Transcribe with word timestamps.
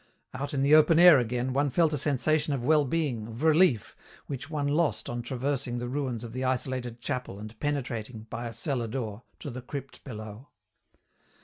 Out 0.33 0.51
in 0.51 0.63
the 0.63 0.73
open 0.73 0.97
air 0.97 1.19
again, 1.19 1.53
one 1.53 1.69
felt 1.69 1.93
a 1.93 1.95
sensation 1.99 2.55
of 2.55 2.65
well 2.65 2.85
being, 2.85 3.27
of 3.27 3.43
relief, 3.43 3.95
which 4.25 4.49
one 4.49 4.67
lost 4.67 5.07
on 5.07 5.21
traversing 5.21 5.77
the 5.77 5.87
ruins 5.87 6.23
of 6.23 6.33
the 6.33 6.43
isolated 6.43 7.01
chapel 7.01 7.37
and 7.37 7.59
penetrating, 7.59 8.25
by 8.31 8.47
a 8.47 8.53
cellar 8.53 8.87
door, 8.87 9.21
to 9.41 9.51
the 9.51 9.61
crypt 9.61 10.03
below. 10.03 10.47